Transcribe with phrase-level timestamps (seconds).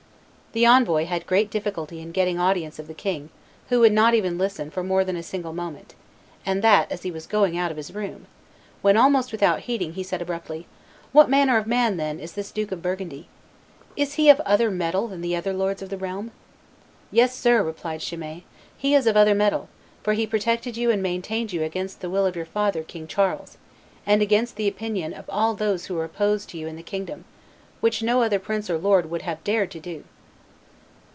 [0.53, 3.29] The envoy had great difficulty in getting audience of the king,
[3.69, 5.95] who would not even listen for more than a single moment,
[6.45, 8.25] and that as he was going out of his room,
[8.81, 10.67] when, almost without heeding, he said abruptly,
[11.13, 13.29] "What manner of man, then, is this Duke of Burgundy?
[13.95, 16.31] Is he of other metal than the other lords of the realm?"
[17.11, 18.43] "Yes, sir," replied Chimay,
[18.77, 19.69] "he is of other metal;
[20.03, 23.57] for he protected you and maintained you against the will of your father King Charles,
[24.05, 27.23] and against the opinion of all those who were opposed to you in the kingdom,
[27.79, 30.03] which no other prince or lord would have dared to do."